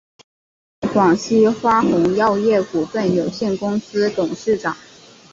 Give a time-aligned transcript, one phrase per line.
[0.79, 4.75] 担任广西花红药业股份有限公司董事长。